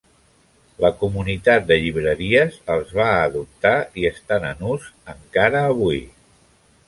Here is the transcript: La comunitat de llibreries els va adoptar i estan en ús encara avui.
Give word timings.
La 0.83 0.89
comunitat 1.01 1.67
de 1.71 1.75
llibreries 1.83 2.57
els 2.75 2.95
va 3.01 3.09
adoptar 3.27 3.75
i 4.03 4.09
estan 4.13 4.49
en 4.53 4.63
ús 4.73 4.89
encara 5.15 5.65
avui. 5.75 6.01